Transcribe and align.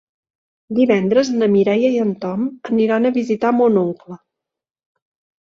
Divendres 0.77 1.29
na 1.41 1.49
Mireia 1.55 1.91
i 1.97 1.99
en 2.05 2.15
Tom 2.23 2.47
aniran 2.71 3.07
a 3.07 3.13
visitar 3.19 3.53
mon 3.59 3.79
oncle. 3.85 4.19